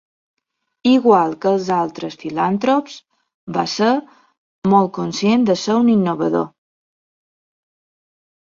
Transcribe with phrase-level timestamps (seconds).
[0.91, 2.95] Igual que els altres filantrops,
[3.59, 3.91] va ser
[4.75, 6.49] molt conscient de ser un innovador.